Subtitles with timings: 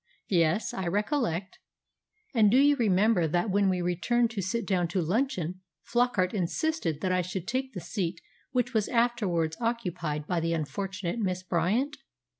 [0.29, 1.59] "Yes, I recollect."
[2.33, 7.01] "And do you remember that when we returned to sit down to luncheon Flockart insisted
[7.01, 8.19] that I should take the seat
[8.51, 11.97] which was afterwards occupied by the unfortunate Miss Bryant?